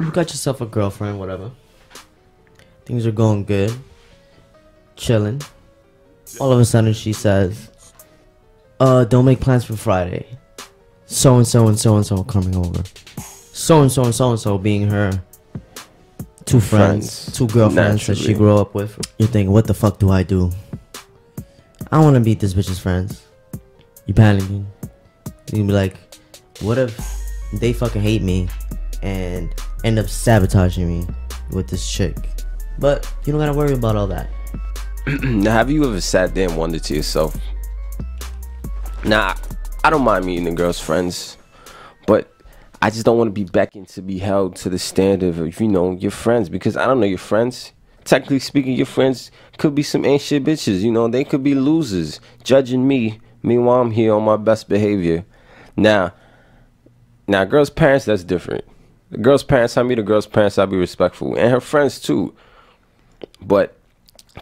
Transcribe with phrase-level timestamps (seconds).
[0.00, 1.50] you got yourself a girlfriend, whatever.
[2.84, 3.72] Things are going good,
[4.96, 5.42] chilling.
[6.40, 7.70] All of a sudden, she says,
[8.78, 10.26] "Uh, don't make plans for Friday.
[11.06, 12.82] So and so and so and so coming over.
[13.52, 15.22] So and so and so and so being her
[16.44, 18.98] two friends, Friends, two girlfriends that she grew up with.
[19.18, 20.50] You're thinking, what the fuck do I do?
[21.92, 23.22] I want to beat this bitch's friends.
[24.06, 24.64] You panicking.
[25.52, 25.96] You be like,
[26.60, 26.98] what if
[27.60, 28.48] they fucking hate me
[29.02, 29.52] and
[29.86, 31.06] end up sabotaging me
[31.52, 32.16] with this chick?
[32.78, 34.28] But you don't gotta worry about all that.
[35.22, 37.36] now, have you ever sat there and wondered to yourself?
[39.04, 39.34] Nah,
[39.84, 41.38] I don't mind meeting the girl's friends,
[42.06, 42.32] but
[42.82, 45.68] I just don't want to be beckoned to be held to the standard of you
[45.68, 47.72] know your friends because I don't know your friends.
[48.04, 50.80] Technically speaking, your friends could be some shit bitches.
[50.80, 53.20] You know, they could be losers judging me.
[53.42, 55.24] Meanwhile, I'm here on my best behavior.
[55.76, 56.12] Now,
[57.28, 58.64] now, girls' parents, that's different.
[59.10, 62.34] The girl's parents, I meet the girl's parents, I'll be respectful, and her friends too.
[63.40, 63.76] But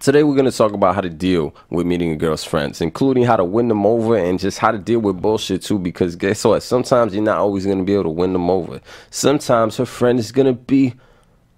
[0.00, 3.36] today we're gonna talk about how to deal with meeting a girl's friends, including how
[3.36, 5.78] to win them over and just how to deal with bullshit too.
[5.78, 6.62] Because guess what?
[6.62, 8.80] Sometimes you're not always gonna be able to win them over.
[9.10, 10.94] Sometimes her friend is gonna be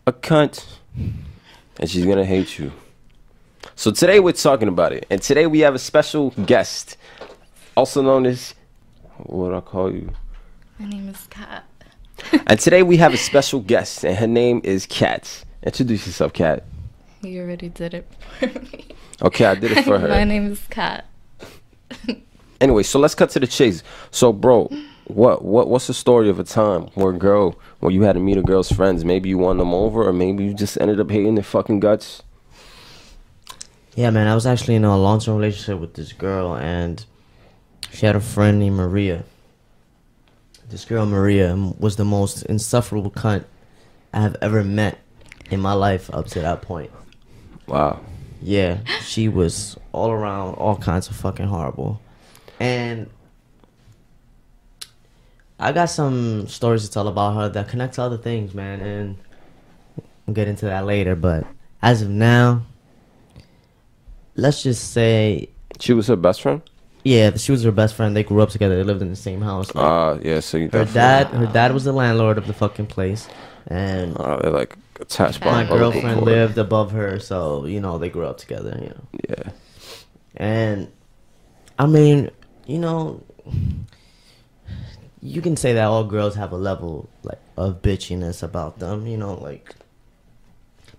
[0.04, 0.64] a cunt,
[1.78, 2.72] and she's gonna hate you.
[3.76, 6.96] So today we're talking about it, and today we have a special guest,
[7.76, 8.54] also known as
[9.18, 10.10] what I call you?
[10.78, 11.66] My name is Kat.
[12.46, 15.44] And today we have a special guest, and her name is Kat.
[15.64, 16.64] Introduce yourself, Kat.
[17.22, 18.06] You already did it
[18.38, 18.86] for me.
[19.22, 20.08] Okay, I did it for her.
[20.08, 21.06] My name is Kat.
[22.58, 23.82] Anyway, so let's cut to the chase.
[24.10, 24.70] So, bro,
[25.08, 28.19] what what what's the story of a time where a girl, where you had to
[28.20, 29.04] meet a girl's friends?
[29.04, 32.22] Maybe you won them over, or maybe you just ended up hating their fucking guts.
[33.94, 37.04] Yeah, man, I was actually in a long term relationship with this girl, and
[37.92, 39.24] she had a friend named Maria.
[40.69, 43.45] This girl, Maria, was the most insufferable cunt
[44.12, 44.98] I have ever met
[45.50, 46.91] in my life up to that point.
[47.69, 48.00] Wow.
[48.42, 52.00] Yeah, she was all around, all kinds of fucking horrible.
[52.59, 53.09] And
[55.59, 59.16] I got some stories to tell about her that connect to other things, man, and
[60.26, 61.15] we'll get into that later.
[61.15, 61.47] But
[61.81, 62.62] as of now,
[64.34, 65.49] let's just say,
[65.81, 66.62] She was her best friend.
[67.06, 68.17] Yeah, she was her best friend.
[68.17, 68.77] They grew up together.
[68.77, 69.72] They lived in the same house.
[69.72, 70.41] Like, Ah, yeah.
[70.41, 73.28] So you her dad, her dad was the landlord of the fucking place,
[73.69, 77.21] and Ah, they're like attached by my girlfriend lived above her.
[77.21, 78.77] So you know they grew up together.
[78.83, 79.05] You know.
[79.28, 79.50] Yeah.
[80.37, 80.91] And
[81.78, 82.31] I mean,
[82.67, 83.23] you know,
[85.23, 89.17] you can say that all girls have a level like of bitchiness about them, you
[89.17, 89.77] know, like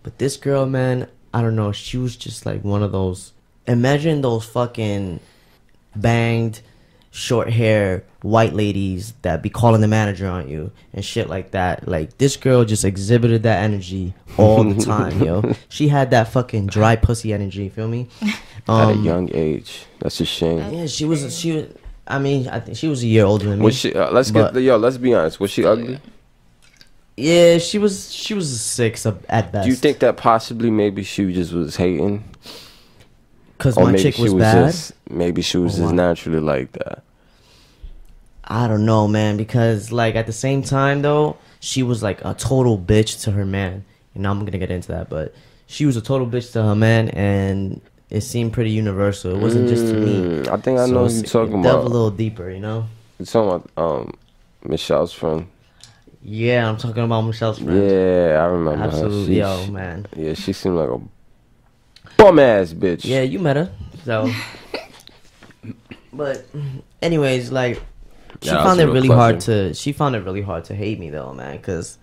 [0.03, 3.33] but this girl, man, I don't know, she was just like one of those
[3.67, 5.19] imagine those fucking
[6.01, 6.61] banged
[7.11, 11.87] short hair white ladies that be calling the manager on you and shit like that.
[11.87, 15.53] Like this girl just exhibited that energy all the time, yo.
[15.69, 18.07] She had that fucking dry pussy energy, feel me?
[18.21, 18.29] At
[18.67, 20.73] a Um, young age, that's a shame.
[20.73, 21.37] yeah, she was.
[21.37, 21.65] She was.
[22.05, 23.65] I mean, I think she was a year older than me.
[23.65, 23.93] Was she?
[23.93, 24.75] Uh, let's But- get yo.
[24.77, 25.39] Let's be honest.
[25.39, 25.99] Was she ugly?
[27.15, 28.11] yeah, she was.
[28.13, 29.63] She was a six at- at best.
[29.63, 32.23] Do you think that possibly maybe she just was hating,
[33.57, 34.65] Because or my chick she was, was bad.
[34.71, 36.07] just maybe she was Oh, just wow.
[36.07, 37.03] naturally like that?
[38.43, 39.37] I don't know, man.
[39.37, 43.45] Because like at the same time though, she was like a total bitch to her
[43.45, 43.83] man,
[44.15, 45.09] and I'm gonna get into that.
[45.09, 45.33] But
[45.65, 49.35] she was a total bitch to her man, and it seemed pretty universal.
[49.35, 50.13] It wasn't just to me.
[50.43, 51.83] Mm, I think I So know who it's- you're talking about.
[51.83, 52.85] a little deeper, you know.
[53.19, 54.13] You're talking about um
[54.63, 55.47] Michelle's friend.
[56.21, 57.89] Yeah, I'm talking about Michelle's friend.
[57.89, 59.63] Yeah, I remember Absolutely, her.
[59.65, 60.05] yo, man.
[60.15, 60.99] Yeah, she seemed like a
[62.17, 63.05] bum ass bitch.
[63.05, 63.71] Yeah, you met her.
[64.03, 64.31] So,
[66.11, 66.45] but
[67.01, 67.81] anyways, like
[68.41, 69.73] she Yeah, found it real really hard to.
[69.73, 71.97] She found it really hard to hate me though, man, because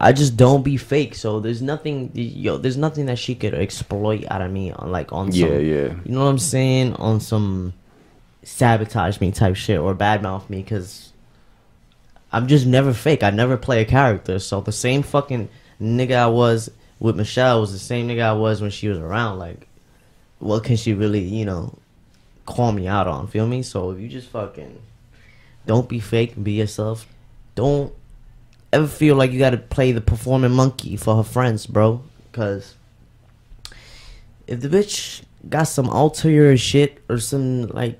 [0.00, 1.14] I just don't be fake.
[1.14, 5.12] So there's nothing, yo, there's nothing that she could exploit out of me on like
[5.12, 5.94] on yeah, yeah.
[6.04, 7.74] you know what I'm saying, on some
[8.42, 11.12] sabotage me type shit or badmouth me, because
[12.32, 13.22] I'm just never fake.
[13.22, 14.38] I never play a character.
[14.38, 15.48] So the same fucking
[15.80, 19.38] nigga I was with Michelle was the same nigga I was when she was around.
[19.38, 19.68] Like,
[20.38, 21.78] what can she really, you know,
[22.46, 23.28] call me out on?
[23.28, 23.62] Feel me?
[23.62, 24.80] So if you just fucking
[25.66, 27.06] don't be fake and be yourself,
[27.54, 27.92] don't
[28.72, 32.02] ever feel like you gotta play the performing monkey for her friends, bro.
[32.32, 32.74] Cause
[34.46, 37.98] if the bitch got some ulterior shit or some like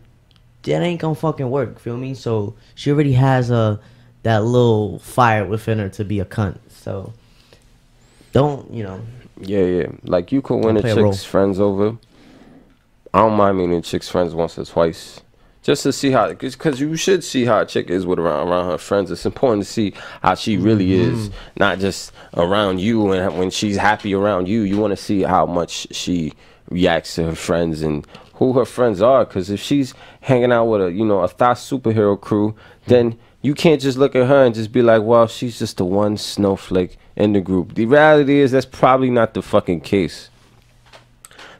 [0.62, 2.14] that ain't gonna fucking work, feel me?
[2.14, 3.80] So she already has a
[4.22, 6.58] that little fire within her to be a cunt.
[6.68, 7.12] So
[8.38, 9.00] don't, you know,
[9.40, 9.86] Yeah, yeah.
[10.04, 11.96] Like you could win a play a chick's friends over.
[13.12, 15.20] I don't mind meeting a chick's friends once or twice.
[15.62, 18.70] just to see how because you should see how a chick is with around around
[18.70, 19.92] her friends it's important to see
[20.22, 21.14] how she really mm-hmm.
[21.14, 25.22] is not just around you and when she's happy around you you want to see
[25.22, 26.32] how much she
[26.70, 29.92] reacts to her friends and who her friends are because if she's
[30.22, 32.54] hanging out with a you know a thought superhero crew
[32.86, 35.84] then you can't just look at her and just be like well she's just the
[35.84, 40.30] one snowflake in the group the reality is that's probably not the fucking case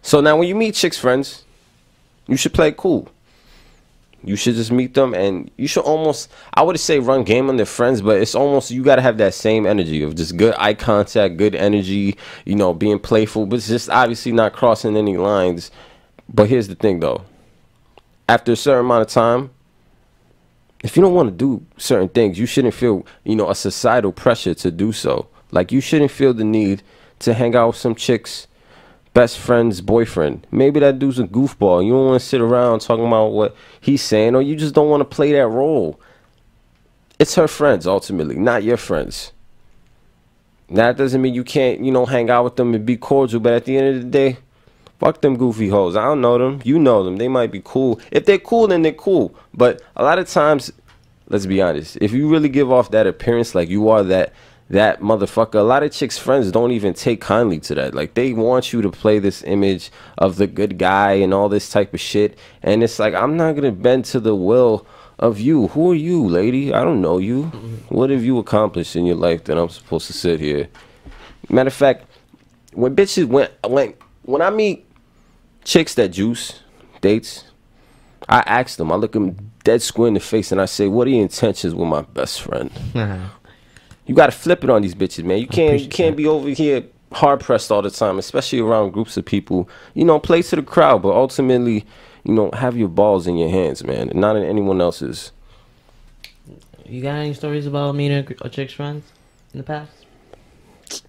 [0.02, 1.44] so now when you meet chicks friends
[2.26, 3.10] you should play cool
[4.24, 7.56] you should just meet them and you should almost I would say run game on
[7.56, 10.74] their friends, but it's almost you gotta have that same energy of just good eye
[10.74, 15.70] contact, good energy, you know, being playful, but just obviously not crossing any lines.
[16.28, 17.24] But here's the thing though.
[18.28, 19.50] After a certain amount of time,
[20.82, 24.12] if you don't want to do certain things, you shouldn't feel, you know, a societal
[24.12, 25.28] pressure to do so.
[25.50, 26.82] Like you shouldn't feel the need
[27.20, 28.46] to hang out with some chicks
[29.18, 30.46] best friend's boyfriend.
[30.52, 31.84] Maybe that dude's a goofball.
[31.84, 34.90] You don't want to sit around talking about what he's saying, or you just don't
[34.90, 36.00] want to play that role.
[37.18, 39.32] It's her friends ultimately, not your friends.
[40.70, 43.54] That doesn't mean you can't, you know, hang out with them and be cordial, but
[43.54, 44.38] at the end of the day,
[44.98, 45.96] fuck them goofy hoes.
[45.96, 46.60] I don't know them.
[46.64, 47.16] You know them.
[47.16, 48.00] They might be cool.
[48.10, 49.34] If they're cool, then they're cool.
[49.54, 50.72] But a lot of times,
[51.28, 54.32] let's be honest, if you really give off that appearance like you are that
[54.70, 55.54] that motherfucker.
[55.54, 57.94] A lot of chicks' friends don't even take kindly to that.
[57.94, 61.70] Like they want you to play this image of the good guy and all this
[61.70, 62.38] type of shit.
[62.62, 64.86] And it's like I'm not gonna bend to the will
[65.18, 65.68] of you.
[65.68, 66.72] Who are you, lady?
[66.72, 67.44] I don't know you.
[67.88, 70.68] What have you accomplished in your life that I'm supposed to sit here?
[71.48, 72.04] Matter of fact,
[72.72, 74.84] when bitches went when when I meet
[75.64, 76.60] chicks that juice
[77.00, 77.44] dates,
[78.28, 78.92] I ask them.
[78.92, 81.74] I look them dead square in the face and I say, "What are your intentions
[81.74, 83.28] with my best friend?" Uh-huh.
[84.06, 85.38] You got to flip it on these bitches, man.
[85.38, 86.22] You can't you can't that.
[86.22, 89.68] be over here hard pressed all the time, especially around groups of people.
[89.94, 91.86] You know, play to the crowd, but ultimately,
[92.24, 95.32] you know, have your balls in your hands, man, and not in anyone else's.
[96.86, 99.04] You got any stories about meeting a, a chick's friends
[99.52, 99.97] in the past?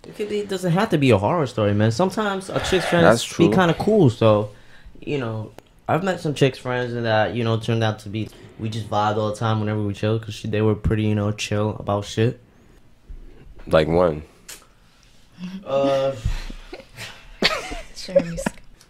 [0.05, 1.91] It, could- it doesn't have to be a horror story, man.
[1.91, 3.51] Sometimes a chick's friends That's be true.
[3.53, 4.09] kind of cool.
[4.09, 4.51] So,
[4.99, 5.51] you know,
[5.87, 8.29] I've met some chicks friends that you know turned out to be
[8.59, 11.31] we just vibed all the time whenever we chill because they were pretty you know
[11.31, 12.39] chill about shit.
[13.67, 14.23] Like one.
[15.65, 16.13] Uh,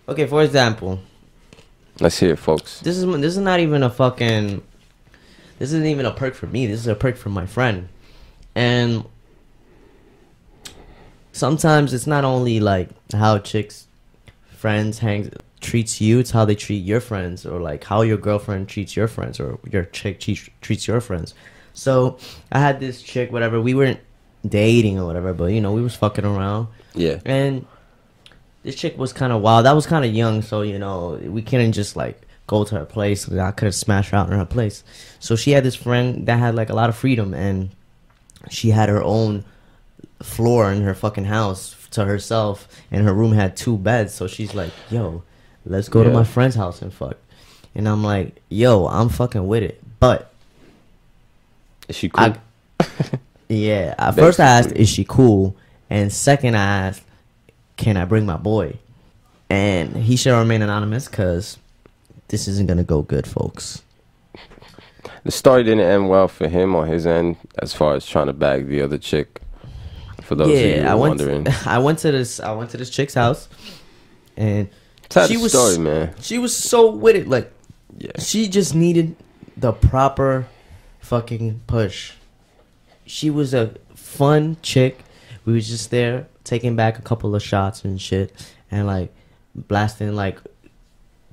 [0.10, 1.00] okay, for example,
[2.00, 2.80] Let's hear it, folks.
[2.80, 4.62] this is this is not even a fucking
[5.60, 7.90] this isn't even a perk for me this is a perk for my friend
[8.56, 9.04] and
[11.40, 13.88] sometimes it's not only like how chicks
[14.64, 15.30] friends hangs
[15.62, 19.08] treats you it's how they treat your friends or like how your girlfriend treats your
[19.08, 21.34] friends or your chick treats, treats your friends
[21.74, 22.18] so
[22.52, 24.00] i had this chick whatever we weren't
[24.48, 27.20] dating or whatever but you know we was fucking around Yeah.
[27.26, 27.66] and
[28.64, 29.66] this chick was kind of wild.
[29.66, 32.86] That was kind of young, so you know we couldn't just like go to her
[32.86, 33.32] place.
[33.32, 34.84] I could have smashed her out in her place.
[35.20, 37.70] So she had this friend that had like a lot of freedom, and
[38.50, 39.46] she had her own
[40.22, 44.14] floor in her fucking house to herself, and her room had two beds.
[44.14, 45.24] So she's like, "Yo,
[45.66, 47.18] let's go to my friend's house and fuck."
[47.76, 50.32] And I'm like, "Yo, I'm fucking with it," but
[51.88, 52.36] Is she cool?
[52.80, 52.86] I,
[53.50, 53.96] yeah.
[53.98, 55.56] At first, I asked, "Is she cool?"
[55.90, 57.04] And second, I asked,
[57.78, 58.78] "Can I bring my boy?"
[59.50, 61.58] And he should remain anonymous because
[62.28, 63.82] this isn't gonna go good, folks.
[65.24, 68.34] the story didn't end well for him on his end, as far as trying to
[68.34, 69.42] bag the other chick.
[70.30, 71.20] For those yeah, I went.
[71.20, 72.40] wondering, I went to this.
[72.40, 73.50] I went to this chick's house,
[74.38, 74.70] and
[75.26, 76.14] she was story, man.
[76.22, 77.28] she was so with it.
[77.28, 77.52] Like
[77.98, 78.12] Yeah.
[78.20, 79.16] she just needed
[79.58, 80.46] the proper
[81.00, 82.14] fucking push.
[83.08, 85.00] She was a fun chick.
[85.46, 88.32] We was just there taking back a couple of shots and shit,
[88.70, 89.12] and like
[89.56, 90.38] blasting like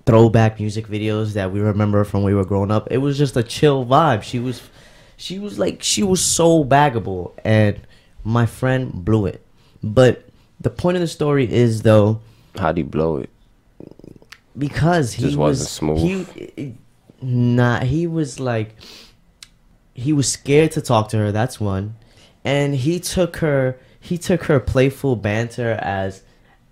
[0.07, 2.89] throwback music videos that we remember from when we were growing up.
[2.91, 4.23] It was just a chill vibe.
[4.23, 4.63] She was,
[5.19, 7.79] she was like she was so baggable, and
[8.27, 9.41] my friend blew it.
[9.83, 10.25] But
[10.61, 12.21] the point of the story is though
[12.59, 13.31] How'd he blow it?
[14.59, 16.29] because he Just was wasn't smooth.
[16.57, 16.75] He,
[17.23, 18.75] nah, he was like
[19.95, 21.31] he was scared to talk to her.
[21.33, 21.95] That's one,
[22.45, 23.79] and he took her.
[24.01, 26.23] He took her playful banter as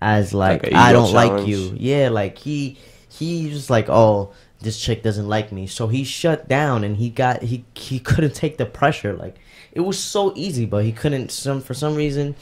[0.01, 1.73] as like, Like I don't like you.
[1.77, 2.77] Yeah, like he
[3.09, 7.09] he was like oh this chick doesn't like me, so he shut down and he
[7.09, 9.13] got he he couldn't take the pressure.
[9.13, 9.35] Like
[9.75, 11.31] it was so easy, but he couldn't.
[11.31, 12.35] Some for some reason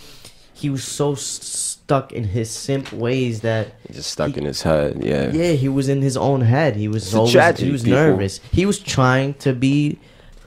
[0.55, 5.03] he was so stuck in his simp ways that He just stuck in his head.
[5.03, 5.31] Yeah.
[5.31, 6.75] yeah, he was in his own head.
[6.75, 7.97] He was It's always tragedy, he was people.
[7.97, 8.39] nervous.
[8.51, 9.99] He was trying to be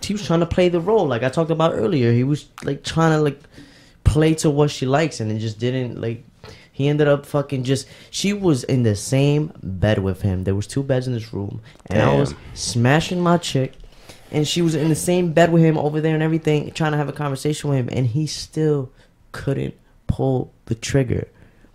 [0.03, 2.13] he was trying to play the role like I talked about earlier.
[2.13, 3.41] He was like trying to like
[4.05, 6.23] play to what she likes and it just didn't like
[6.71, 7.89] He ended up fucking just.
[8.11, 10.45] She was in the same bed with him.
[10.45, 13.73] There was two beds in this room, and I was smashing my chick,
[14.31, 16.99] and she was in the same bed with him over there and everything, trying to
[16.99, 18.91] have a conversation with him, and he still
[19.33, 19.75] couldn't
[20.07, 21.29] pull the trigger.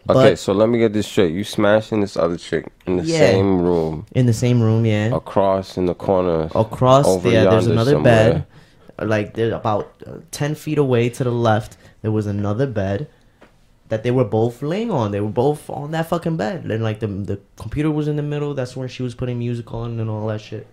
[0.10, 1.32] Okay, But so let me get this straight.
[1.32, 3.20] You smashing this other chick in the Yeah.
[3.20, 5.16] same room, in the same room, yeah.
[5.16, 6.50] across in the corner.
[6.56, 8.46] across over there there's another somewhere.
[9.00, 13.08] bed like there's about uh, 10 feet away to the left there was another bed
[13.90, 17.00] that they were both laying on they were both on that fucking bed and like
[17.00, 20.08] the the computer was in the middle that's when she was putting music on and
[20.10, 20.68] all that shit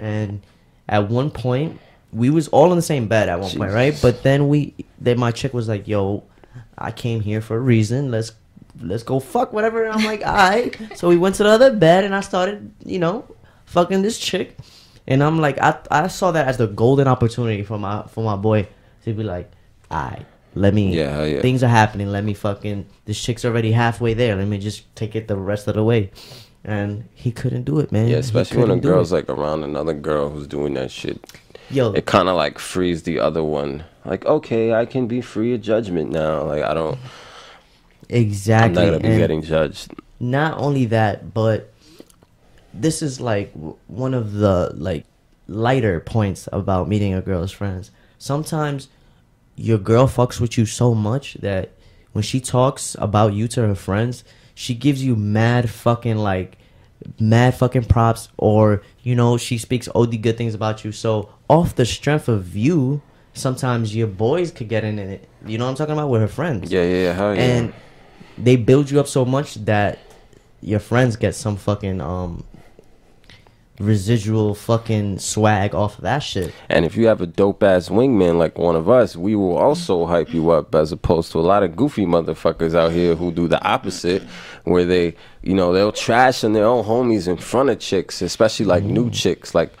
[0.00, 0.40] and
[0.88, 1.78] at one point
[2.12, 3.98] we was all in the same bed at one point right?
[4.00, 6.24] But then we then my chick was like yo
[6.76, 8.10] i came here for a reason.
[8.10, 8.32] Let's
[8.80, 9.84] let's go fuck whatever.
[9.84, 12.70] And i'm like all right so we went to the other bed and i started
[12.84, 13.24] you know
[13.66, 14.56] fucking this chick.
[15.06, 18.36] And i'm like i i saw that as the golden opportunity for my for my
[18.36, 18.68] boy
[19.04, 19.50] to be like
[19.90, 21.40] all right let me Yeah, yeah.
[21.40, 22.10] things are happening.
[22.10, 24.34] Let me fucking this chick's already halfway there.
[24.34, 26.10] Let me just take it the rest of the way
[26.64, 29.14] and he couldn't do it man Yeah, especially when a girl's it.
[29.16, 31.18] like around another girl who's doing that shit.
[31.70, 33.84] yo It kind of like frees the other one.
[34.04, 36.42] Like, okay, I can be free of judgment now.
[36.44, 36.94] Like, I don't.
[36.94, 37.00] I'm
[38.08, 39.92] exactly not gonna be and- getting judged.
[40.20, 41.72] not only that but
[42.74, 43.52] this is like
[43.86, 45.04] one of the like
[45.46, 48.88] lighter points about meeting a girl's friends sometimes
[49.56, 51.70] your girl fucks with you so much that
[52.12, 54.24] when she talks about you to her friends
[54.58, 56.58] she gives you mad fucking like
[57.20, 61.28] mad fucking props or you know she speaks all the good things about you so
[61.48, 63.00] off the strength of you
[63.34, 66.26] sometimes your boys could get in it you know what i'm talking about with her
[66.40, 67.12] friends Yeah, yeah, yeah.
[67.12, 67.42] Hell yeah.
[67.42, 67.72] and
[68.36, 70.00] they build you up so much that
[70.60, 72.42] your friends get some fucking um
[73.78, 76.52] residual fucking swag off of that shit.
[76.68, 80.06] And if you have a dope ass wingman like one of us, we will also
[80.06, 83.48] hype you up as opposed to a lot of goofy motherfuckers out here who do
[83.48, 84.22] the opposite,
[84.64, 88.66] where they, you know, they'll trash on their own homies in front of chicks, especially
[88.66, 89.14] like new mm.
[89.14, 89.54] chicks.
[89.54, 89.72] Like,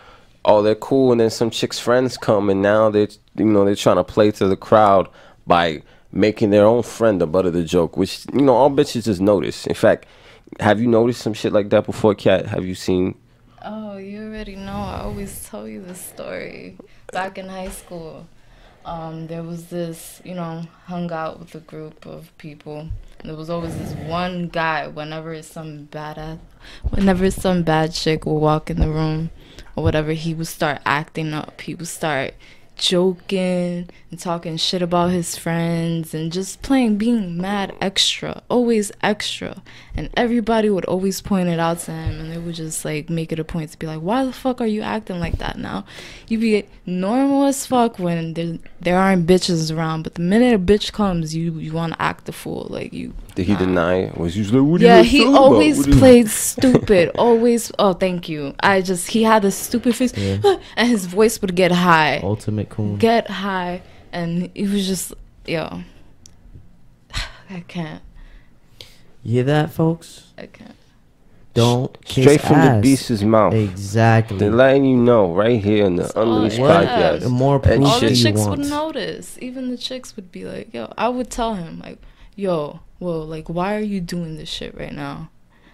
[0.44, 3.74] oh, they're cool, and then some chicks' friends come, and now they're, you know, they're
[3.74, 5.08] trying to play to the crowd
[5.46, 9.04] by making their own friend the butt of the joke, which, you know, all bitches
[9.04, 9.66] just notice.
[9.66, 10.06] In fact,
[10.60, 12.46] have you noticed some shit like that before, Kat?
[12.46, 13.14] Have you seen?
[13.64, 14.70] Oh, you already know.
[14.70, 16.76] I always tell you this story.
[17.12, 18.28] Back in high school,
[18.84, 22.88] um, there was this, you know, hung out with a group of people.
[23.24, 24.86] There was always this one guy.
[24.86, 26.38] Whenever some bad, ass,
[26.90, 29.30] whenever some bad chick would walk in the room
[29.74, 31.60] or whatever, he would start acting up.
[31.60, 32.34] He would start
[32.78, 39.62] joking and talking shit about his friends and just playing being mad extra always extra
[39.94, 43.32] and everybody would always point it out to him and they would just like make
[43.32, 45.84] it a point to be like why the fuck are you acting like that now
[46.28, 50.58] you be normal as fuck when there, there aren't bitches around but the minute a
[50.58, 53.58] bitch comes you you want to act the fool like you Did he nah.
[53.60, 54.12] deny?
[54.16, 57.10] Was he just like, what yeah, he always What played stupid.
[57.18, 57.70] always.
[57.78, 58.54] Oh, thank you.
[58.60, 60.38] I just he had a stupid face, Yeah.
[60.76, 62.96] and his voice would get high, Ultimate coon.
[62.96, 63.82] get high,
[64.12, 65.14] and he was just
[65.46, 65.82] yo.
[67.50, 68.02] I can't.
[69.22, 70.32] You hear that, folks?
[70.36, 70.74] I can't.
[71.54, 72.76] Don't kiss Straight from ass.
[72.76, 73.52] the beast's mouth.
[73.52, 74.38] Exactly.
[74.38, 77.22] They're letting you know right here in the That's all Unleashed I What have.
[77.22, 77.30] podcast.
[77.30, 78.58] more That proof All the shit- you chicks want?
[78.60, 79.38] would notice.
[79.40, 81.98] Even the chicks would be like, "Yo," I would tell him like,
[82.36, 85.30] "Yo, well, like, why are you doing this shit right now?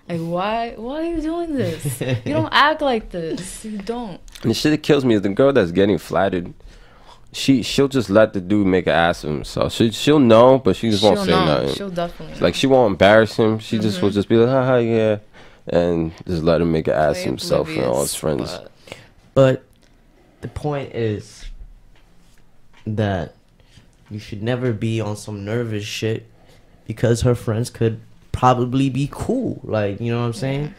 [0.09, 0.75] Like, why?
[0.77, 2.01] Why are you doing this?
[2.01, 3.63] you don't act like this.
[3.65, 6.55] You don't." And the shit that kills me is the girl that's getting flattered.
[7.35, 9.73] She she'll just let the dude make an ass of himself.
[9.73, 11.45] She she'll know, but she just won't She'll say know.
[11.45, 11.75] nothing.
[11.75, 13.59] She'll definitely like she won't embarrass him.
[13.59, 14.15] She just will Mhm.
[14.15, 15.17] just be like, haha, yeah,
[15.67, 18.51] and just let him make an ass of himself and all his friends.
[18.53, 18.71] but-
[19.35, 19.65] But
[20.43, 21.45] the point is
[22.87, 23.35] that
[24.11, 26.27] you should never be on some nervous shit
[26.87, 28.01] because her friends could
[28.33, 29.61] probably be cool.
[29.65, 30.75] Like, you know what I'm saying?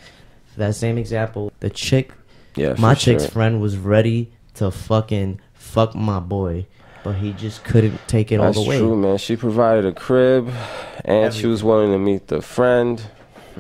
[0.58, 2.12] That same example, the chick,
[2.56, 3.32] Yeah, my chick's sure.
[3.32, 5.42] friend was ready to fucking
[5.76, 6.66] fuck my boy,
[7.04, 8.78] but he just couldn't take it That's all the way.
[8.78, 9.18] That's true, man.
[9.18, 10.50] She provided a crib,
[11.04, 13.02] and she was willing to meet the friend,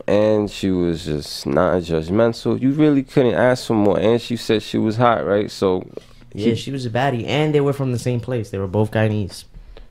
[0.08, 2.60] and she was just not judgmental.
[2.60, 4.00] You really couldn't ask for more.
[4.00, 5.52] And she said she was hot, right?
[5.52, 5.86] So,
[6.34, 8.50] Yeah, she was a baddie, and they were from the same place.
[8.50, 9.44] They were both Guyanese.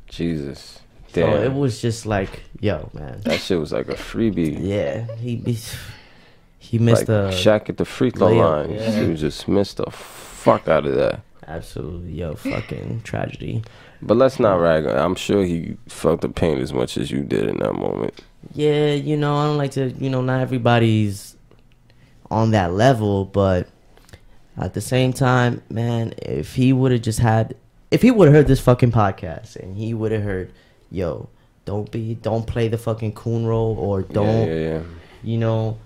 [0.09, 0.81] Jesus,
[1.13, 1.31] Damn.
[1.33, 3.21] So it was just like, yo, man.
[3.25, 4.57] that shit was like a freebie.
[4.61, 5.59] Yeah, he he,
[6.59, 8.75] he missed like the Shaq at the free throw layup, line.
[8.75, 8.99] yeah.
[9.07, 11.21] She just missed the fuck out of that.
[11.49, 13.63] Absolute yo fucking tragedy.
[14.03, 14.97] But let's not rag on.
[14.97, 18.23] I'm sure he felt the pain as much as you did in that moment.
[18.53, 21.37] Yeah, you know, I don't like to, you know, not everybody's
[22.31, 23.69] on that level, but
[24.57, 27.57] at the same time, man, if he would have just had,
[27.91, 30.53] if he would have heard this fucking podcast and he would have heard,
[30.91, 31.29] yo,
[31.65, 34.83] don't be don't play the fucking coon role or don't yeah, yeah.
[35.23, 35.79] you know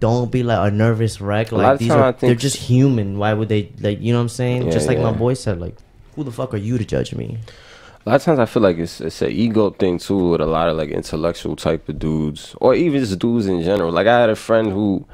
[0.00, 3.72] don't be like a nervous wreck like these are they're just human why would they
[3.80, 5.76] like you know what i'm saying Yeah, just like my boy said like
[6.14, 7.38] who the fuck are you to judge me
[8.06, 10.46] A lot of times I feel like it's it's an ego thing too with a
[10.46, 13.90] lot of like intellectual type of dudes or even just dudes in general.
[13.90, 15.04] Like I had a friend who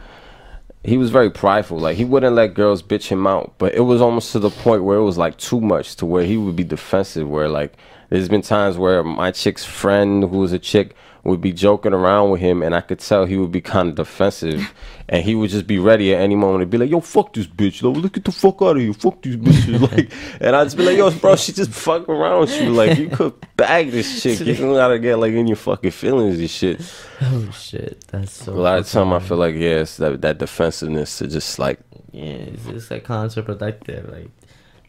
[0.84, 1.78] he was very prideful.
[1.78, 4.84] Like he wouldn't let girls bitch him out, but it was almost to the point
[4.84, 7.26] where it was like too much to where he would be defensive.
[7.28, 7.72] Where like
[8.12, 12.28] there's been times where my chick's friend, who was a chick, would be joking around
[12.28, 14.74] with him, and I could tell he would be kind of defensive,
[15.08, 17.46] and he would just be ready at any moment to be like, "Yo, fuck this
[17.46, 18.92] bitch, yo, look at the fuck out of you!
[18.92, 22.40] fuck these bitches," like, and I'd just be like, "Yo, bro, she just fuck around
[22.40, 25.56] with you, like you could bag this chick, you don't gotta get like in your
[25.56, 26.82] fucking feelings and shit."
[27.22, 28.04] oh shit.
[28.08, 31.28] That's so A lot of time I feel like yeah, it's that that defensiveness to
[31.28, 34.12] just like yeah it's just like counterproductive.
[34.12, 34.28] Like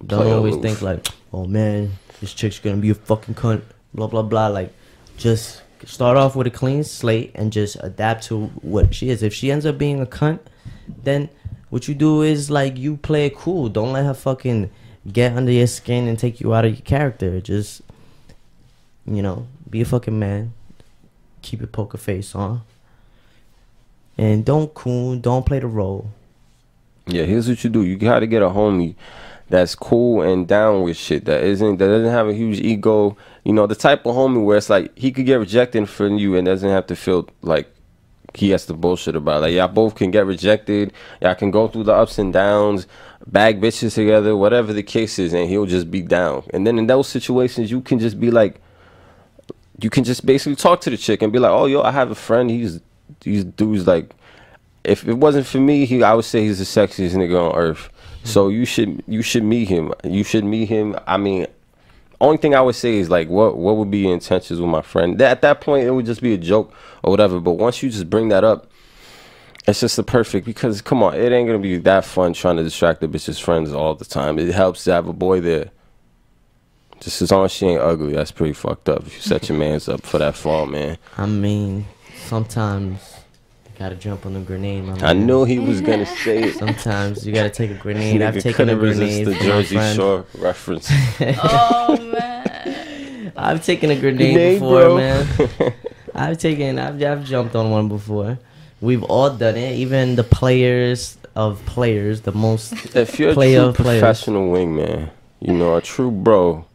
[0.06, 3.62] don't always think like oh man this chick's gonna be a fucking cunt
[3.94, 4.74] blah blah blah like
[5.18, 9.22] just start off with a clean slate and just adapt to what she is.
[9.22, 10.40] If she ends up being a cunt
[11.04, 11.28] then
[11.70, 13.68] what you do is like you play it cool.
[13.68, 14.70] Don't let her fucking
[15.12, 17.42] get under your skin and take you out of your character.
[17.42, 17.82] Just
[19.06, 20.54] you know be a fucking man.
[21.42, 22.62] Keep your poker face on.
[24.18, 26.10] And don't coon don't play the role.
[27.06, 27.84] Yeah, here's what you do.
[27.84, 28.96] You gotta get a homie
[29.50, 31.26] that's cool and down with shit.
[31.26, 33.18] That isn't that doesn't have a huge ego.
[33.44, 36.36] You know, the type of homie where it's like he could get rejected from you
[36.36, 37.70] and doesn't have to feel like
[38.34, 39.38] he has to bullshit about.
[39.38, 39.42] It.
[39.42, 40.94] Like y'all both can get rejected.
[41.22, 42.88] Y'all can go through the ups and downs,
[43.28, 46.44] bag bitches together, whatever the case is, and he'll just be down.
[46.54, 48.62] And then in those situations, you can just be like,
[49.80, 52.12] you can just basically talk to the chick and be like, oh yo, I have
[52.12, 52.50] a friend.
[52.50, 52.80] He's
[53.20, 54.16] these dudes like
[54.84, 57.90] if it wasn't for me, he I would say he's the sexiest nigga on earth.
[58.24, 59.94] So you should you should meet him.
[60.04, 60.96] You should meet him.
[61.06, 61.48] I mean,
[62.22, 64.82] only thing I would say is like what what would be your intentions with my
[64.82, 65.18] friend?
[65.20, 67.40] That, at that point, it would just be a joke or whatever.
[67.40, 68.68] But once you just bring that up,
[69.68, 72.64] it's just the perfect because come on, it ain't gonna be that fun trying to
[72.64, 74.40] distract the bitch's friends all the time.
[74.40, 75.72] It helps to have a boy there.
[77.00, 79.06] Just as long as she ain't ugly, that's pretty fucked up.
[79.06, 80.98] If you set your man's up for that fall, man.
[81.18, 83.23] I mean, sometimes
[83.84, 84.84] gotta jump on the grenade.
[84.86, 85.26] My I man.
[85.26, 86.56] knew he was gonna say it.
[86.56, 88.22] Sometimes you gotta take a grenade.
[88.22, 89.28] I've Nigga taken a couldn't resist grenade.
[89.42, 89.96] the Jersey.
[89.96, 90.90] Shore reference.
[91.44, 93.34] oh man.
[93.36, 94.98] I've taken a grenade, Grenade, before, bro.
[94.98, 95.28] man.
[96.16, 96.80] I've taken.
[96.80, 98.38] I've, I've jumped on one before.
[98.80, 99.74] We've all done it.
[99.76, 102.74] Even the players of players, the most.
[102.96, 104.00] If you're a true of players.
[104.02, 105.10] professional wingman,
[105.42, 106.66] you know, a true bro,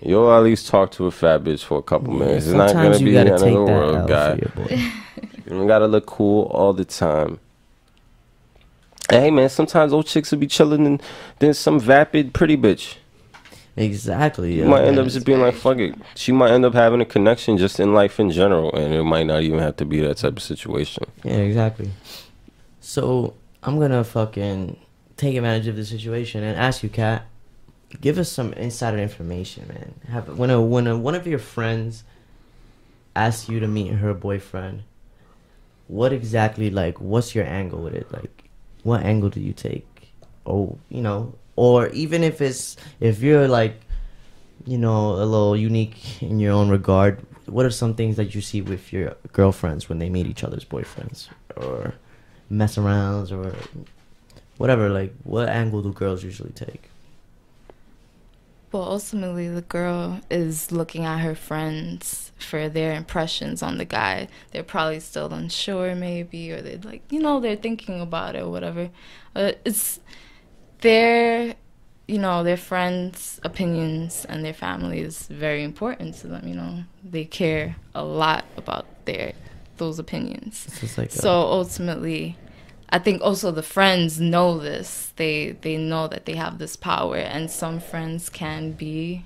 [0.00, 2.46] you'll at least talk to a fat bitch for a couple minutes.
[2.46, 4.92] It's not Sometimes gonna you be the gotta end of take the that world, guy.
[5.44, 7.38] You don't gotta look cool all the time.
[9.10, 11.02] Hey man, sometimes old chicks will be chilling and
[11.38, 12.96] then some vapid pretty bitch.
[13.76, 14.54] exactly.
[14.58, 15.94] You might end up just being like, fuck it.
[16.14, 19.26] She might end up having a connection just in life in general, and it might
[19.26, 21.04] not even have to be that type of situation.
[21.24, 21.90] Yeah, exactly.
[22.80, 24.78] So I'm gonna fucking
[25.16, 27.26] take advantage of the situation and ask you, Kat,
[28.00, 29.94] give us some insider information, man.
[30.08, 32.04] Have when a when a, one of your friends
[33.14, 34.82] asks you to meet her boyfriend,
[35.92, 38.10] what exactly like what's your angle with it?
[38.10, 38.44] Like,
[38.82, 40.14] what angle do you take?
[40.46, 43.74] Or you know, or even if it's if you're like,
[44.64, 47.20] you know, a little unique in your own regard.
[47.46, 50.64] What are some things that you see with your girlfriends when they meet each other's
[50.64, 51.94] boyfriends, or
[52.48, 53.54] mess arounds, or
[54.56, 54.88] whatever?
[54.88, 56.88] Like, what angle do girls usually take?
[58.72, 64.28] Well, ultimately, the girl is looking at her friends for their impressions on the guy.
[64.50, 68.50] They're probably still unsure, maybe, or they're like, you know, they're thinking about it or
[68.50, 68.88] whatever.
[69.36, 70.00] Uh, it's
[70.80, 71.54] their,
[72.08, 76.48] you know, their friends' opinions and their family is very important to them.
[76.48, 79.34] You know, they care a lot about their
[79.76, 80.66] those opinions.
[80.96, 82.38] Like So ultimately,
[82.94, 85.12] I think also the friends know this.
[85.16, 89.24] They they know that they have this power, and some friends can be,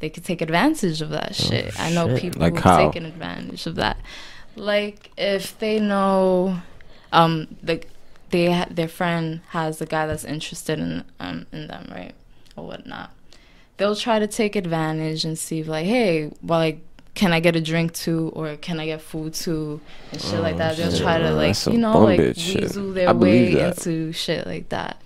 [0.00, 1.72] they could take advantage of that shit.
[1.80, 2.20] I know shit.
[2.20, 2.86] people Like who've how?
[2.86, 3.96] taken advantage of that.
[4.56, 6.60] Like if they know,
[7.10, 7.82] um, the
[8.30, 12.14] they ha- their friend has a guy that's interested in um in them, right,
[12.56, 13.10] or whatnot.
[13.78, 16.80] They'll try to take advantage and see if like, hey, well, like.
[17.18, 19.80] Can I get a drink too, or can I get food too,
[20.12, 20.76] and shit like Oh, that.
[20.76, 21.00] They'll shit.
[21.02, 23.76] try to like you know like weasel their way that.
[23.78, 25.02] into shit like that.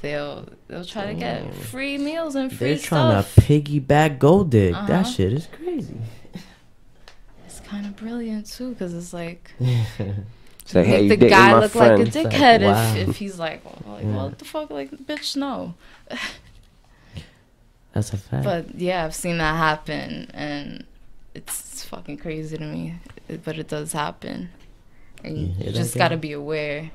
[0.00, 3.34] They'll they'll try to get free meals and free They're trying stuff.
[3.34, 4.74] to piggyback gold dig.
[4.74, 4.86] Uh-huh.
[4.86, 5.98] That shit is crazy.
[7.46, 9.50] It's kind of brilliant too, because it's like
[10.66, 11.98] Say, hey, the guy look friend.
[11.98, 12.94] like a It's like, dickhead wow.
[12.94, 14.14] if, if he's like, well, like Yeah.
[14.16, 15.74] what the fuck, like bitch, no.
[17.92, 18.44] That's a fact.
[18.44, 20.84] But yeah, I've seen that happen, and
[21.34, 22.96] it's fucking crazy to me,
[23.44, 24.50] but it does happen,
[25.24, 26.90] and you You just gotta be aware.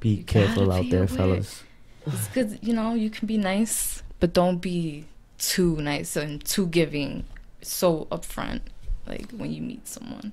[0.00, 1.08] Be You careful out be there, aware.
[1.16, 1.62] fellas.
[2.06, 5.04] It's good, you know, you can be nice, but don't be
[5.38, 7.24] too nice and too giving,
[7.62, 8.60] so upfront,
[9.06, 10.32] like when you meet someone.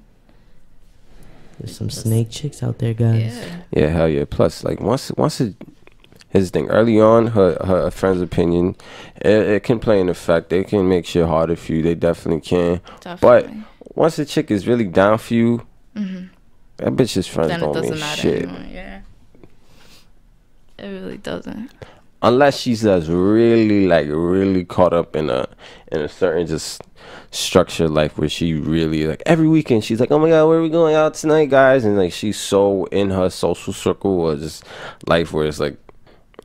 [1.59, 3.35] There's some Just- snake chicks out there, guys.
[3.35, 3.61] Yeah.
[3.71, 4.25] Yeah, hell yeah.
[4.29, 5.55] Plus, like once once it
[6.29, 8.75] his thing early on, her her friend's opinion,
[9.17, 10.49] it, it can play an effect.
[10.49, 11.81] They can make shit harder for you.
[11.81, 12.81] They definitely can.
[13.01, 13.63] Definitely.
[13.95, 15.65] Once a chick is really down for you,
[15.95, 16.25] hmm
[16.77, 18.43] that bitch's friends Then it don't mean matter shit.
[18.43, 18.65] anymore.
[18.71, 19.01] Yeah.
[20.77, 21.71] It really doesn't.
[22.21, 25.47] Unless she's just really like really caught up in a
[25.91, 26.81] in a certain just
[27.31, 30.61] structured life where she really like every weekend she's like, Oh my god, where are
[30.61, 31.83] we going out tonight, guys?
[31.85, 34.63] And like she's so in her social circle or just
[35.07, 35.77] life where it's like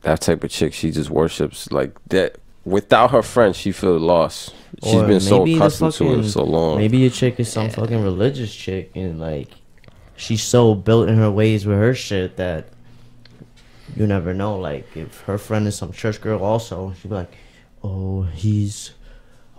[0.05, 4.53] that type of chick she just worships like that without her friends she feels lost.
[4.83, 6.77] She's Or been so maybe the accustomed to it so long.
[6.77, 7.71] Maybe your chick is some Yeah.
[7.73, 9.49] fucking religious chick and like
[10.15, 12.69] she's so built in her ways with her shit that
[13.95, 14.57] you never know.
[14.59, 17.31] Like if her friend is some church girl also, she'd be like,
[17.83, 18.91] Oh, he's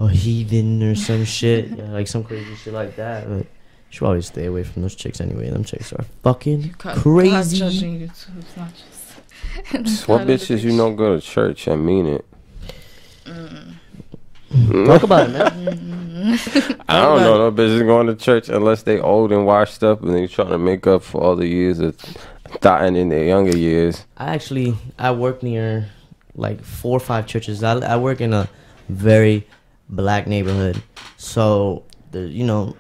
[0.01, 1.69] a heathen or some shit.
[1.79, 3.29] Yeah, like some crazy shit like that.
[3.29, 3.47] But
[3.91, 5.49] should always stay away from those chicks anyway.
[5.51, 7.59] Them chicks are fucking God, God crazy.
[9.57, 12.25] What part of the bitches you know go to church I mean it.
[14.87, 15.97] Talk about it, man.
[16.89, 20.15] I don't know no bitches going to church unless they old and washed up and
[20.15, 21.97] they trying to make up for all the years of
[22.61, 24.05] dying in their younger years.
[24.17, 25.89] I actually I work near
[26.35, 27.63] like four or five churches.
[27.63, 28.49] I, I work in a
[28.89, 29.47] very
[29.89, 30.83] black neighborhood,
[31.17, 32.77] so the you know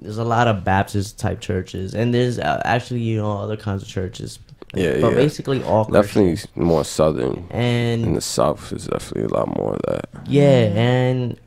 [0.00, 3.82] there's a lot of Baptist type churches, and there's uh, actually you know other kinds
[3.82, 4.38] of churches.
[4.74, 5.14] Yeah, but yeah.
[5.14, 6.26] basically all Christian.
[6.26, 7.46] Definitely more southern.
[7.50, 10.08] And In And the south is definitely a lot more of that.
[10.26, 11.38] yeah, and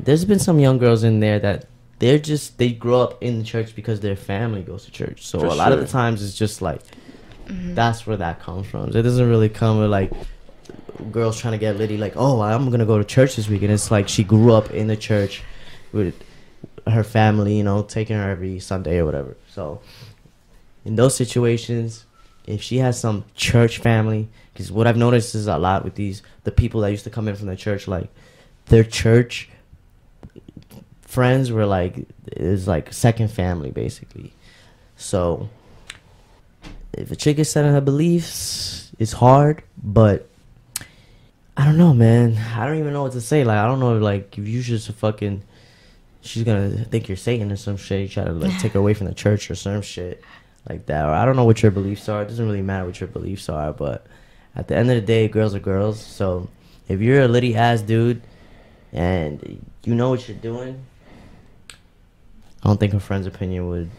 [0.00, 1.66] there's been some young girls in there that
[1.98, 5.26] they're just they grow up in the church because their family goes to church.
[5.26, 6.82] So For a lot of the times it's just like
[7.46, 7.74] mm-hmm.
[7.74, 8.88] that's where that comes from.
[8.88, 10.12] It doesn't really come with like
[11.10, 13.72] girls trying to get Liddy like, oh, I'm gonna go to church this weekend.
[13.72, 15.42] It's like she grew up in the church
[15.92, 16.14] with
[16.86, 19.36] her family, you know, taking her every Sunday or whatever.
[19.50, 19.80] So
[20.84, 22.05] in those situations,
[22.46, 26.22] if she has some church family, because what I've noticed is a lot with these
[26.44, 28.08] the people that used to come in from the church, like
[28.66, 29.48] their church
[31.02, 34.32] friends were like is like second family basically.
[34.96, 35.48] So
[36.92, 40.28] if a chick is set her beliefs, it's hard, but
[41.56, 42.36] I don't know, man.
[42.36, 43.44] I don't even know what to say.
[43.44, 45.42] Like I don't know, like if you just fucking,
[46.20, 48.02] she's gonna think you're Satan or some shit.
[48.02, 50.22] You try to like take her away from the church or some shit
[50.68, 51.04] like that.
[51.04, 52.22] Or I don't know what your beliefs are.
[52.22, 54.06] It doesn't really matter what your beliefs are, but
[54.54, 56.00] at the end of the day, girls are girls.
[56.00, 56.48] So
[56.88, 58.22] if you're a litty ass dude
[58.92, 60.84] and you know what you're doing,
[62.62, 63.90] I don't think her friend's opinion would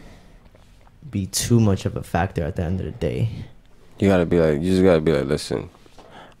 [1.10, 3.30] be too much of a factor at the end of the day.
[3.98, 5.70] You gotta be like, you just gotta be like, listen,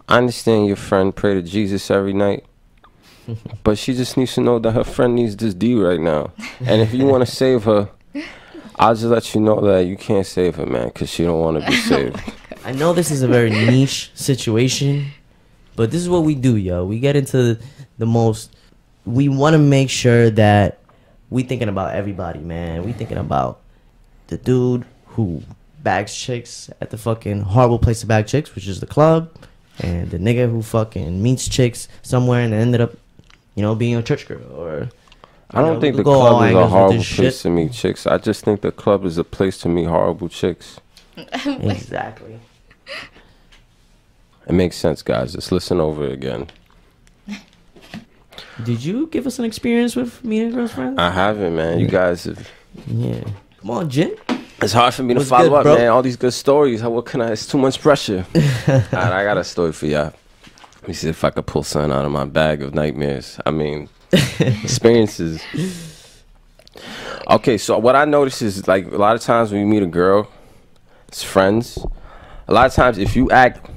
[0.08, 2.44] I understand your friend pray to Jesus every night,
[3.64, 6.32] but she just needs to know that her friend needs this D right now.
[6.60, 7.88] And if you want to save her,
[8.78, 11.60] I'll just let you know that you can't save her, man, because she don't want
[11.60, 12.20] to be oh saved.
[12.64, 15.06] I know this is a very niche situation,
[15.74, 16.84] but this is what we do, yo.
[16.84, 17.58] We get into
[17.98, 18.54] the most.
[19.04, 20.78] We want to make sure that
[21.30, 22.84] we thinking about everybody, man.
[22.84, 23.60] We thinking about
[24.28, 25.42] the dude who
[25.82, 29.30] bags chicks at the fucking horrible place to bag chicks, which is the club,
[29.80, 32.92] and the nigga who fucking meets chicks somewhere and ended up,
[33.56, 34.88] you know, being a church girl or.
[35.50, 37.72] I don't know, think the could go all club is a horrible place to meet
[37.72, 38.06] chicks.
[38.06, 40.80] I just think the club is a place to meet horrible chicks.
[41.46, 42.38] Exactly.
[44.46, 45.34] It makes sense, guys.
[45.34, 46.48] Let's listen over again.
[48.64, 50.98] Did you give us an experience with meeting girls friends?
[50.98, 51.78] I haven't, man.
[51.80, 52.48] You guys have.
[52.86, 53.24] yeah.
[53.60, 54.16] Come on, Jin.
[54.62, 55.76] It's hard for me to follow good, up, bro?
[55.76, 55.88] man.
[55.88, 56.80] All these good stories.
[56.80, 57.32] How, what can I?
[57.32, 58.24] It's too much pressure.
[58.68, 60.12] Alright, I got a story for y'all.
[60.80, 63.38] Let me see if I could pull something out of my bag of nightmares.
[63.44, 63.88] I mean,
[64.40, 65.42] experiences.
[67.30, 69.86] Okay, so what I notice is like a lot of times when you meet a
[69.86, 70.30] girl,
[71.08, 71.78] it's friends.
[72.46, 73.68] A lot of times if you act,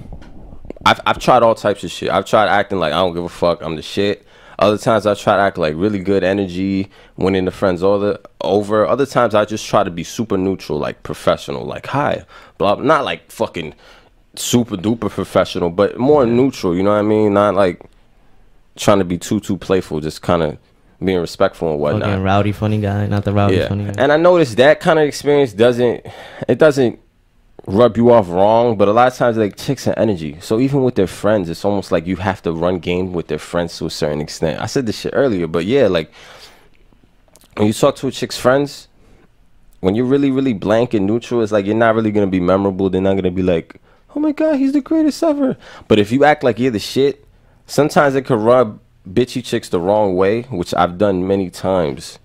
[0.85, 2.09] I've I've tried all types of shit.
[2.09, 3.61] I've tried acting like I don't give a fuck.
[3.61, 4.25] I'm the shit.
[4.57, 8.21] Other times I try to act like really good energy, winning the friends all the
[8.41, 8.85] over.
[8.85, 12.23] Other times I just try to be super neutral, like professional, like hi,
[12.57, 12.75] blah.
[12.75, 12.85] blah.
[12.85, 13.73] Not like fucking
[14.35, 16.75] super duper professional, but more neutral.
[16.75, 17.33] You know what I mean?
[17.33, 17.81] Not like
[18.75, 19.99] trying to be too too playful.
[19.99, 20.57] Just kind of
[21.03, 22.03] being respectful and whatnot.
[22.03, 23.93] Fucking rowdy funny guy, not the rowdy yeah, funny guy.
[23.97, 26.05] and I noticed that kind of experience doesn't
[26.47, 26.99] it doesn't
[27.67, 30.37] rub you off wrong, but a lot of times like chicks are energy.
[30.41, 33.39] So even with their friends, it's almost like you have to run game with their
[33.39, 34.59] friends to a certain extent.
[34.59, 36.11] I said this shit earlier, but yeah, like
[37.57, 38.87] when you talk to a chick's friends,
[39.79, 42.89] when you're really, really blank and neutral, it's like you're not really gonna be memorable.
[42.89, 43.81] They're not gonna be like,
[44.15, 45.57] "Oh my god, he's the greatest ever."
[45.87, 47.25] But if you act like you're the shit,
[47.71, 48.79] sometimes it could rub
[49.09, 52.19] bitchy chicks the wrong way, which I've done many times,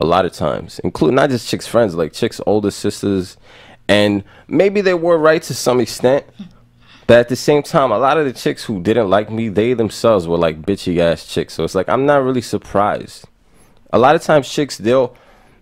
[0.00, 3.36] a lot of times, including not just chicks' friends, like chicks' older sisters,
[3.88, 6.24] and maybe they were right to some extent.
[7.08, 9.74] But at the same time, a lot of the chicks who didn't like me, they
[9.74, 11.54] themselves were like bitchy ass chicks.
[11.54, 13.26] So it's like I'm not really surprised.
[13.92, 15.14] A lot of times chicks they'll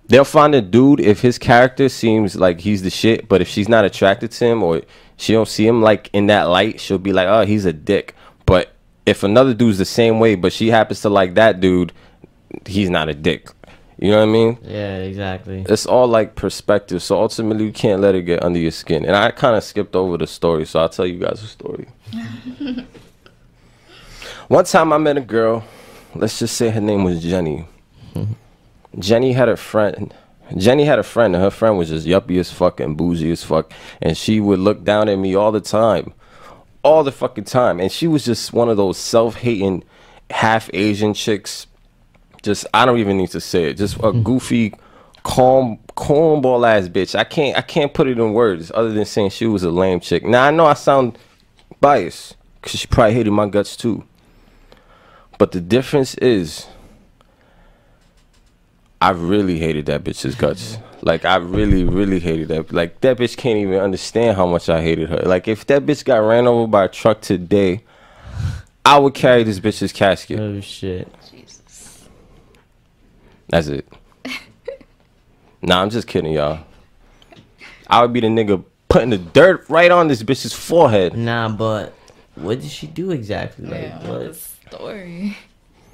[0.09, 3.68] they'll find a dude if his character seems like he's the shit, but if she's
[3.68, 4.83] not attracted to him or
[5.16, 8.14] she don't see him like in that light, she'll be like, "Oh, he's a dick."
[9.05, 11.93] If another dude's the same way, but she happens to like that dude,
[12.67, 13.49] he's not a dick.
[13.99, 14.59] You know what I mean?
[14.65, 15.65] Yeah, exactly.
[15.69, 17.03] It's all like perspective.
[17.03, 19.05] So ultimately, you can't let it get under your skin.
[19.05, 21.87] And I kind of skipped over the story, so I'll tell you guys a story.
[24.49, 25.65] One time I met a girl.
[26.15, 27.67] Let's just say her name was Jenny.
[28.99, 30.12] Jenny had a friend.
[30.57, 33.45] Jenny had a friend, and her friend was just yuppie as fuck and bougie as
[33.45, 33.73] fuck.
[34.01, 36.12] And she would look down at me all the time.
[36.83, 37.81] All the fucking time.
[37.81, 39.85] And she was just one of those self hating,
[40.31, 41.66] half Asian chicks.
[42.42, 43.75] Just, I don't even need to say it.
[43.75, 44.23] Just a hmm.
[44.23, 44.75] goofy,
[45.23, 47.16] calm, cornball ass bitch.
[47.16, 50.01] I can't, I can't put it in words other than saying she was a lame
[50.01, 50.25] chick.
[50.25, 51.18] Now, I know I sound
[51.81, 54.05] biased because she probably hated my guts too.
[55.38, 56.66] But the difference is,
[59.01, 60.79] I really hated that bitch's guts.
[61.03, 62.73] Like I really, really hated that.
[62.73, 65.19] Like that bitch can't even understand how much I hated her.
[65.19, 67.83] Like if that bitch got ran over by a truck today,
[68.85, 70.38] I would carry this bitch's casket.
[70.38, 71.12] Oh shit.
[71.29, 72.09] Jesus.
[73.49, 73.87] That's it.
[75.62, 76.65] nah, I'm just kidding, y'all.
[77.88, 81.17] I would be the nigga putting the dirt right on this bitch's forehead.
[81.17, 81.95] Nah, but
[82.37, 83.67] what did she do exactly?
[83.67, 84.37] Like Yeah, what?
[84.37, 85.37] story.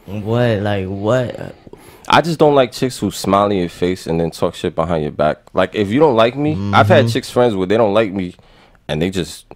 [0.05, 0.61] What?
[0.61, 1.55] Like what?
[2.11, 5.03] I just don't like chicks who smile in your face and then talk shit behind
[5.03, 5.39] your back.
[5.53, 6.93] Like if you don't like me, I've Mm-hmm.
[6.93, 8.35] had chicks friends where they don't like me,
[8.89, 9.47] and they just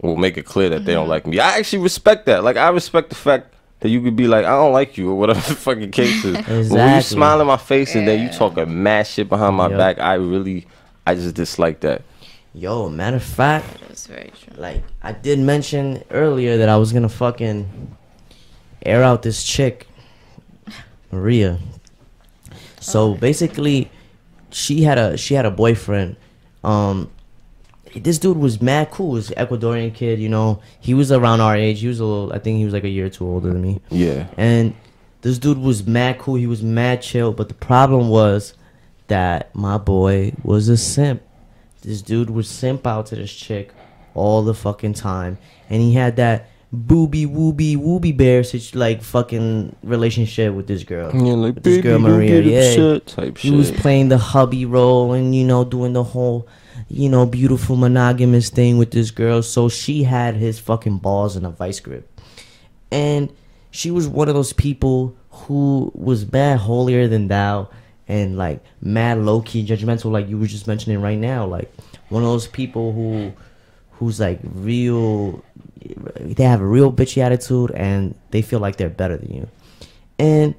[0.00, 1.40] will make it clear that they don't like me.
[1.40, 2.44] I actually respect that.
[2.44, 5.14] Like I respect the fact that you could be like, I don't like you or
[5.16, 6.36] whatever the fucking case is.
[6.68, 8.32] But when you smile in my face and then you Yeah.
[8.32, 9.78] talking mad shit behind my Yep.
[9.78, 10.66] back, I really,
[11.06, 12.02] I just dislike that.
[12.54, 14.54] Yo, matter of fact, That's very true.
[14.56, 17.96] like I did mention earlier that I was gonna fucking
[18.84, 19.86] air out this chick,
[21.12, 21.58] Maria.
[22.88, 23.90] So basically,
[24.50, 26.16] she had a she had a boyfriend.
[26.64, 27.10] Um,
[27.94, 29.10] this dude was mad cool.
[29.10, 30.60] He was Ecuadorian kid, you know.
[30.80, 31.80] He was around our age.
[31.80, 32.32] He was a little.
[32.32, 33.80] I think he was like a year or two older than me.
[33.90, 34.26] Yeah.
[34.36, 34.74] And
[35.22, 36.36] this dude was mad cool.
[36.36, 37.32] He was mad chill.
[37.32, 38.54] But the problem was
[39.08, 41.22] that my boy was a simp.
[41.82, 43.72] This dude would simp out to this chick
[44.14, 45.38] all the fucking time.
[45.70, 51.10] And he had that booby wooby wooby bear such like fucking relationship with this girl.
[51.14, 52.72] Yeah, like With this girl Maria, yeah.
[52.74, 53.50] shit type shit.
[53.52, 56.46] He was playing the hubby role and you know doing the whole
[56.88, 59.42] you know beautiful monogamous thing with this girl.
[59.42, 62.08] So she had his fucking balls in a vice grip,
[62.90, 63.32] and
[63.70, 67.70] she was one of those people who was mad holier than thou
[68.08, 71.46] and like mad low key judgmental, like you were just mentioning right now.
[71.46, 71.72] Like
[72.08, 73.32] one of those people who
[73.92, 75.44] who's like real
[76.20, 79.48] they have a real bitchy attitude and they feel like they're better than you.
[80.18, 80.54] And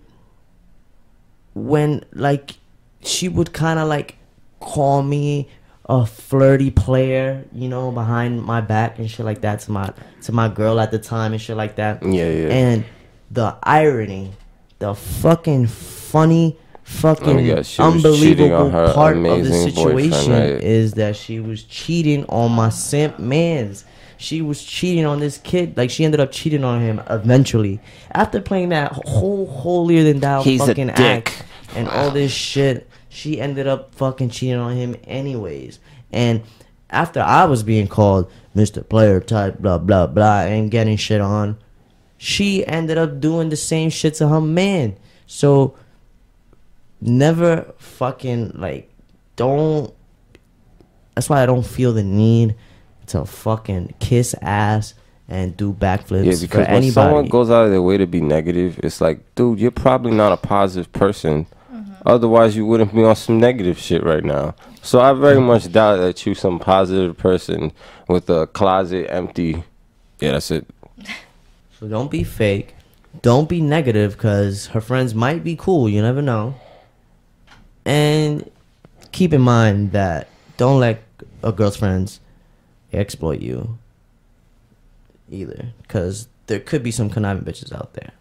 [1.54, 2.56] when like
[3.02, 4.16] she would kind of like
[4.60, 5.50] call me
[5.88, 10.32] a flirty player, you know, behind my back and shit like that to my to
[10.32, 12.04] my girl at the time and shit like that.
[12.04, 12.48] Yeah, yeah.
[12.50, 12.86] And
[13.32, 14.32] the irony,
[14.78, 20.32] the fucking funny, fucking Oh, yeah, she was cheating on unbelievable part of the situation
[20.32, 20.64] right?
[20.64, 23.84] is that she was cheating on my simp mans.
[24.20, 25.78] She was cheating on this kid.
[25.78, 27.80] Like she ended up cheating on him eventually
[28.12, 31.42] after playing that whole holier than thou He's fucking act
[31.74, 32.90] and all this shit.
[33.08, 35.80] She ended up fucking cheating on him anyways.
[36.12, 36.44] And
[36.90, 38.88] after I was being called Mr.
[38.88, 41.58] Player type, blah blah blah, and getting shit on,
[42.18, 44.98] she ended up doing the same shit to her man.
[45.28, 45.76] So
[47.00, 48.92] never fucking like
[49.38, 49.94] don't
[51.16, 52.58] that's why I don't feel the need
[53.10, 54.94] to fucking kiss ass
[55.28, 56.92] and do backflips Yeah, for because when anybody.
[56.92, 60.32] someone goes out of their way to be negative, it's like, dude, you're probably not
[60.32, 61.46] a positive person.
[61.72, 61.94] Mm-hmm.
[62.06, 64.56] Otherwise, you wouldn't be on some negative shit right now.
[64.82, 67.72] So I very much doubt that you some positive person
[68.08, 69.64] with a closet empty.
[70.20, 70.66] Yeah, that's it.
[71.80, 72.76] So don't be fake.
[73.22, 75.88] Don't be negative because her friends might be cool.
[75.88, 76.56] You never know.
[77.86, 78.52] And
[79.14, 81.02] keep in mind that don't let
[81.42, 82.20] a girl's friends
[82.92, 83.78] exploit you
[85.30, 88.12] either because there could be some conniving bitches out there.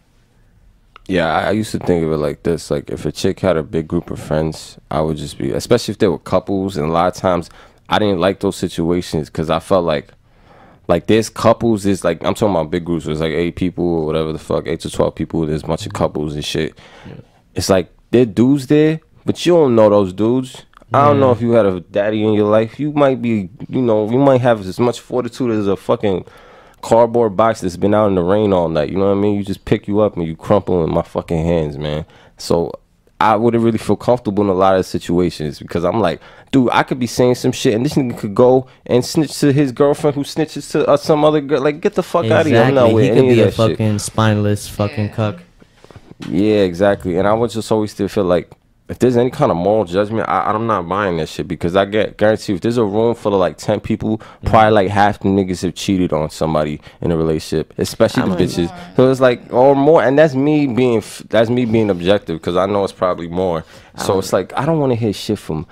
[1.07, 3.57] Yeah, I, I used to think of it like this: like if a chick had
[3.57, 6.77] a big group of friends, I would just be, especially if they were couples.
[6.77, 7.49] And a lot of times,
[7.89, 10.09] I didn't like those situations because I felt like,
[10.87, 11.87] like there's couples.
[11.87, 13.07] Is like I'm talking about big groups.
[13.07, 15.47] Where it's like eight people or whatever the fuck, eight to twelve people.
[15.47, 16.79] There's a bunch of couples and shit.
[17.55, 20.67] It's like there dudes there, but you don't know those dudes.
[20.93, 22.81] I don't know if you had a daddy in your life.
[22.81, 26.25] You might be, you know, you might have as much fortitude as a fucking
[26.81, 28.89] cardboard box that's been out in the rain all night.
[28.89, 29.37] You know what I mean?
[29.37, 32.07] You just pick you up and you crumple in my fucking hands, man.
[32.39, 32.73] So
[33.21, 36.21] I wouldn't really feel comfortable in a lot of situations because I'm like,
[36.53, 39.53] dude, I could be saying some shit and this nigga could go and snitch to
[39.53, 41.61] his girlfriend who snitches to uh, some other girl.
[41.61, 42.63] Like, get the fuck out of here.
[42.63, 42.95] I'm not Exactly.
[42.95, 43.71] with He any could be of a that shit.
[43.79, 45.13] fucking spineless fucking Yeah.
[45.15, 45.37] cuck.
[46.29, 47.17] Yeah, exactly.
[47.19, 48.51] And I would just always still feel like
[48.89, 51.85] if there's any kind of moral judgment, I, I'm not buying that shit because I
[51.85, 55.29] get guarantee if there's a room full of like ten people, probably like half the
[55.29, 58.97] niggas have cheated on somebody in a relationship, especially the I'm like- bitches.
[58.97, 62.67] So it's like or more, and that's me being that's me being objective because I
[62.67, 63.65] know it's probably more.
[63.99, 65.67] So it's like I don't want to hear shit from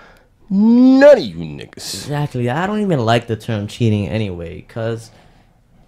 [0.50, 1.76] none of you niggas.
[1.76, 2.50] Exactly.
[2.50, 5.11] I don't even like the term cheating anyway, because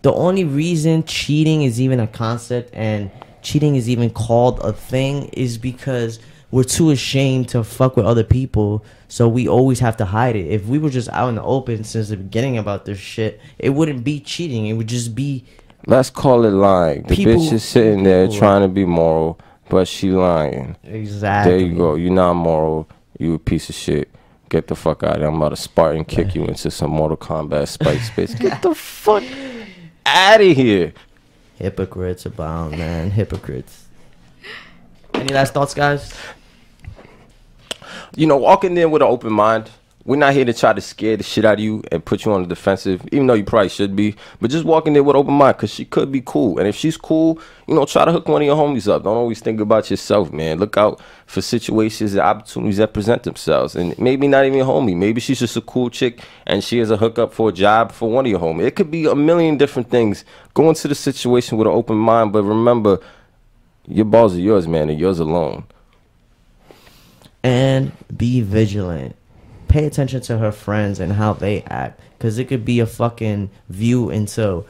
[0.02, 3.10] the only reason cheating is even a concept and
[3.42, 6.18] cheating is even called a thing is because
[6.50, 10.46] we're too ashamed to fuck with other people, so we always have to hide it.
[10.46, 13.70] If we were just out in the open since the beginning about this shit, it
[13.70, 14.66] wouldn't be cheating.
[14.66, 15.44] It would just be
[15.86, 17.02] Let's call it lying.
[17.02, 20.76] The People- bitch is sitting there people- trying to be moral, but she lying.
[20.84, 21.52] exactly.
[21.52, 21.94] There you go.
[21.94, 22.88] You're not moral.
[23.18, 24.08] You a piece of shit.
[24.50, 25.28] Get the fuck out of here.
[25.28, 28.34] I'm about to Spartan kick you into some Mortal Kombat spike space.
[28.34, 29.22] Get the fuck
[30.06, 30.92] out of here.
[31.56, 33.10] Hypocrites abound, man.
[33.10, 33.86] Hypocrites.
[35.14, 36.12] Any last thoughts, guys?
[38.16, 39.70] You know, walking in with an open mind.
[40.04, 42.32] We're not here to try to scare the shit out of you and put you
[42.32, 44.16] on the defensive, even though you probably should be.
[44.40, 46.58] But just walking in there with an open mind, cause she could be cool.
[46.58, 49.02] And if she's cool, you know, try to hook one of your homies up.
[49.02, 50.58] Don't always think about yourself, man.
[50.58, 53.76] Look out for situations and opportunities that present themselves.
[53.76, 54.96] And maybe not even a homie.
[54.96, 58.10] Maybe she's just a cool chick and she has a hookup for a job for
[58.10, 58.68] one of your homies.
[58.68, 60.24] It could be a million different things.
[60.54, 62.98] Go into the situation with an open mind, but remember,
[63.86, 65.64] your balls are yours, man, and yours alone.
[67.42, 69.14] And be vigilant.
[69.68, 73.50] Pay attention to her friends and how they act, because it could be a fucking
[73.68, 74.64] view into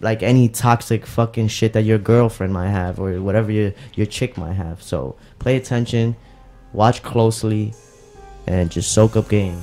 [0.00, 4.36] like any toxic fucking shit that your girlfriend might have or whatever your your chick
[4.36, 4.82] might have.
[4.82, 6.16] So pay attention,
[6.72, 7.74] watch closely,
[8.46, 9.62] and just soak up game.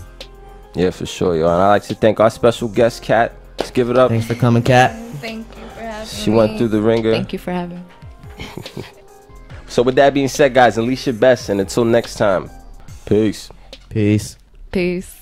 [0.74, 1.46] Yeah, for sure, yo.
[1.48, 3.34] And I'd like to thank our special guest, Kat.
[3.60, 4.10] Let's give it up.
[4.10, 4.96] Thanks for coming, Kat.
[5.16, 6.38] Thank you for having She me.
[6.38, 7.12] went through the ringer.
[7.12, 7.84] Thank you for having
[8.38, 8.84] me.
[9.72, 11.48] So, with that being said, guys, unleash your best.
[11.48, 12.50] And until next time,
[13.06, 13.50] peace.
[13.88, 14.38] Peace.
[14.70, 15.21] Peace.